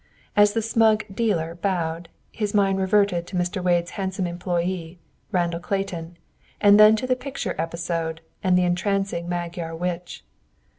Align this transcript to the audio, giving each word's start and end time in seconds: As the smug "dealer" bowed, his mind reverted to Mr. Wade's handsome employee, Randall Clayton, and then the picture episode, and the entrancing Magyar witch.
As 0.35 0.53
the 0.53 0.63
smug 0.63 1.03
"dealer" 1.13 1.53
bowed, 1.61 2.09
his 2.31 2.55
mind 2.55 2.79
reverted 2.79 3.27
to 3.27 3.35
Mr. 3.35 3.63
Wade's 3.63 3.91
handsome 3.91 4.25
employee, 4.25 4.97
Randall 5.31 5.59
Clayton, 5.59 6.17
and 6.59 6.79
then 6.79 6.95
the 6.95 7.15
picture 7.15 7.53
episode, 7.59 8.21
and 8.43 8.57
the 8.57 8.63
entrancing 8.63 9.29
Magyar 9.29 9.75
witch. 9.75 10.25